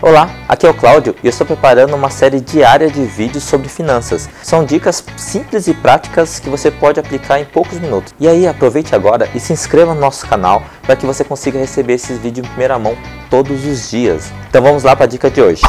[0.00, 3.68] Olá, aqui é o Cláudio e eu estou preparando uma série diária de vídeos sobre
[3.68, 4.28] finanças.
[4.44, 8.14] São dicas simples e práticas que você pode aplicar em poucos minutos.
[8.20, 11.94] E aí aproveite agora e se inscreva no nosso canal para que você consiga receber
[11.94, 12.96] esses vídeos em primeira mão
[13.28, 14.30] todos os dias.
[14.48, 15.62] Então vamos lá para a dica de hoje.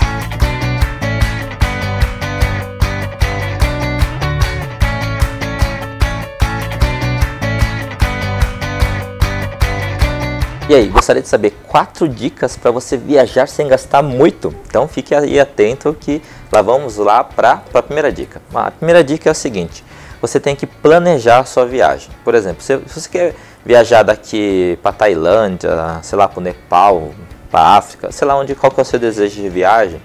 [10.69, 14.53] E aí, gostaria de saber quatro dicas para você viajar sem gastar muito?
[14.67, 18.39] Então fique aí atento que lá vamos lá para a primeira dica.
[18.53, 19.83] A primeira dica é o seguinte:
[20.21, 22.11] você tem que planejar a sua viagem.
[22.23, 25.71] Por exemplo, se, você quer viajar daqui para Tailândia,
[26.03, 27.15] sei lá, para o Nepal,
[27.49, 29.99] para África, sei lá onde, qual que é o seu desejo de viagem?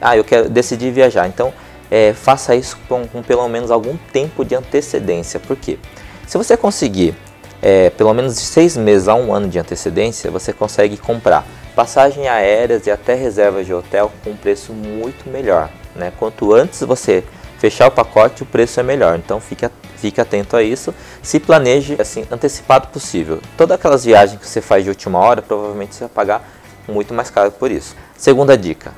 [0.00, 1.28] Ah, eu quero decidir viajar.
[1.28, 1.54] Então
[1.88, 5.38] é, faça isso com, com pelo menos algum tempo de antecedência.
[5.38, 5.78] Por quê?
[6.26, 7.14] Se você conseguir
[7.62, 12.28] é, pelo menos de seis meses a um ano de antecedência, você consegue comprar passagem
[12.28, 15.70] aéreas e até reservas de hotel com um preço muito melhor.
[15.94, 16.12] Né?
[16.18, 17.22] Quanto antes você
[17.58, 19.16] fechar o pacote, o preço é melhor.
[19.16, 20.92] Então fique, fique atento a isso.
[21.22, 23.40] Se planeje assim antecipado possível.
[23.56, 26.48] Todas aquelas viagens que você faz de última hora, provavelmente você vai pagar
[26.88, 27.94] muito mais caro por isso.
[28.16, 28.92] Segunda dica: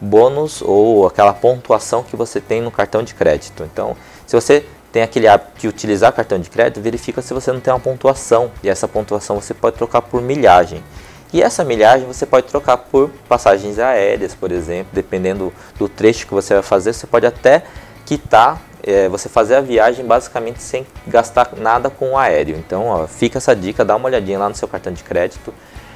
[0.00, 3.62] bônus ou aquela pontuação que você tem no cartão de crédito.
[3.62, 3.96] Então,
[4.26, 7.74] se você tem aquele hábito de utilizar cartão de crédito, verifica se você não tem
[7.74, 8.52] uma pontuação.
[8.62, 10.84] E essa pontuação você pode trocar por milhagem.
[11.32, 16.32] E essa milhagem você pode trocar por passagens aéreas, por exemplo, dependendo do trecho que
[16.32, 17.64] você vai fazer, você pode até
[18.06, 22.56] quitar, é, você fazer a viagem basicamente sem gastar nada com o aéreo.
[22.56, 25.52] Então, ó, fica essa dica, dá uma olhadinha lá no seu cartão de crédito.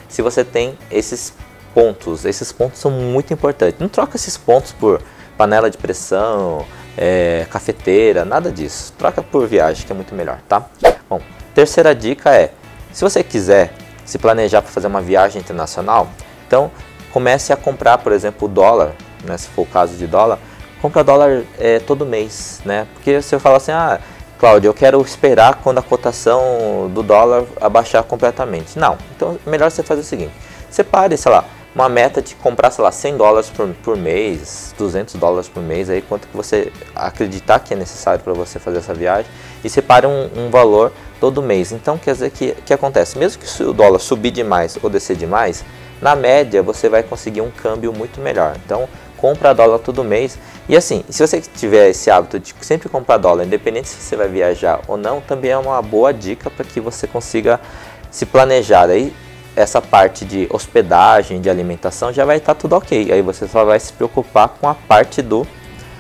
[0.09, 1.33] Se você tem esses
[1.73, 3.79] pontos, esses pontos são muito importantes.
[3.79, 5.01] Não troca esses pontos por
[5.37, 6.67] panela de pressão,
[6.99, 8.93] é, cafeteira, nada disso.
[8.99, 10.67] Troca por viagem, que é muito melhor, tá?
[11.09, 11.21] Bom,
[11.55, 12.51] terceira dica é,
[12.93, 13.73] se você quiser
[14.05, 16.09] se planejar para fazer uma viagem internacional,
[16.47, 16.71] então
[17.13, 18.93] comece a comprar, por exemplo, dólar,
[19.25, 20.39] né, se for o caso de dólar,
[20.83, 22.87] compra dólar é, todo mês, né?
[22.95, 24.01] Porque se eu falar assim, ah,
[24.39, 28.79] Cláudio, eu quero esperar quando a cotação do dólar abaixar completamente.
[28.79, 30.33] Não, então é melhor você fazer o seguinte,
[30.71, 31.45] separe, sei lá,
[31.79, 35.89] uma meta de comprar, sei lá, 100 dólares por, por mês, 200 dólares por mês,
[35.89, 39.31] aí quanto que você acreditar que é necessário para você fazer essa viagem
[39.63, 41.71] e separe um, um, valor todo mês.
[41.71, 45.65] Então quer dizer que que acontece, mesmo que o dólar subir demais ou descer demais,
[46.03, 48.57] na média você vai conseguir um câmbio muito melhor.
[48.65, 50.37] Então compra dólar todo mês.
[50.69, 54.27] E assim, se você tiver esse hábito de sempre comprar dólar, independente se você vai
[54.27, 57.61] viajar ou não, também é uma boa dica para que você consiga
[58.11, 58.91] se planejar.
[58.91, 59.15] Aí
[59.59, 63.11] essa parte de hospedagem, de alimentação já vai estar tá tudo ok.
[63.11, 65.45] Aí você só vai se preocupar com a parte do,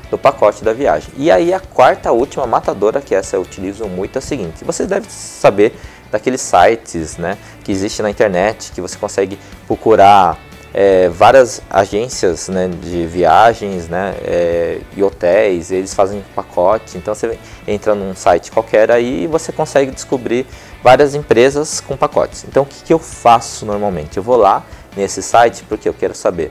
[0.09, 1.13] do pacote da viagem.
[1.17, 4.65] E aí a quarta, última matadora, que essa eu utilizo muito, é a seguinte.
[4.65, 5.75] Você deve saber
[6.09, 9.37] daqueles sites né, que existem na internet, que você consegue
[9.67, 10.39] procurar
[10.73, 16.99] é, várias agências né, de viagens né, é, e hotéis, eles fazem pacote.
[16.99, 20.47] Então você entra num site qualquer aí e você consegue descobrir
[20.83, 22.45] várias empresas com pacotes.
[22.47, 24.17] Então o que, que eu faço normalmente?
[24.17, 24.65] Eu vou lá
[24.97, 26.51] nesse site porque eu quero saber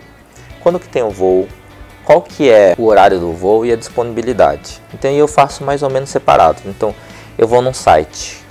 [0.61, 1.47] quando que tem o voo,
[2.03, 4.81] qual que é o horário do voo e a disponibilidade.
[4.93, 6.61] Então eu faço mais ou menos separado.
[6.65, 6.93] Então
[7.37, 8.46] eu vou num site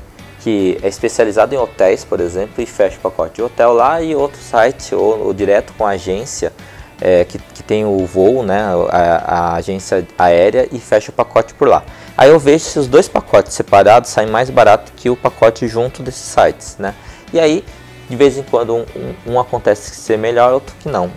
[0.46, 4.14] que é especializado em hotéis, por exemplo, e fecho o pacote de hotel lá e
[4.14, 6.52] outro site ou, ou direto com a agência
[7.00, 11.52] é, que, que tem o voo, né, a, a, agência aérea e fecha o pacote
[11.52, 11.82] por lá.
[12.16, 16.00] Aí eu vejo se os dois pacotes separados saem mais barato que o pacote junto
[16.00, 16.94] desses sites, né?
[17.32, 17.64] E aí,
[18.08, 18.86] de vez em quando, um,
[19.26, 21.10] um, um acontece ser melhor, outro que não.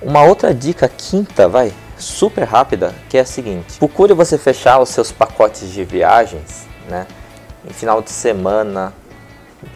[0.00, 4.88] Uma outra dica quinta, vai, super rápida, que é a seguinte: procure você fechar os
[4.88, 7.06] seus pacotes de viagens, né?
[7.64, 8.92] Em final de semana,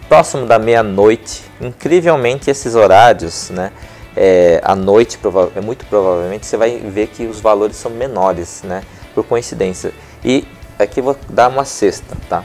[0.08, 1.44] próximo da meia-noite.
[1.60, 3.72] Incrivelmente, esses horários, né?
[4.14, 5.18] É, à noite,
[5.56, 8.82] é muito provavelmente, você vai ver que os valores são menores, né?
[9.14, 9.92] Por coincidência.
[10.24, 10.46] E
[10.78, 12.44] aqui vou dar uma cesta, tá?